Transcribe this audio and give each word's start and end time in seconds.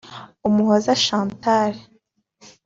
Umuhoza 0.47 0.93
Chantal 1.05 1.73